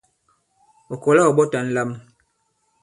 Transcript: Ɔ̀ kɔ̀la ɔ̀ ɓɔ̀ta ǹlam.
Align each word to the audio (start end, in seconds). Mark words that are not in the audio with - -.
Ɔ̀ 0.93 0.99
kɔ̀la 1.03 1.21
ɔ̀ 1.29 1.35
ɓɔ̀ta 1.37 1.59
ǹlam. 1.67 1.89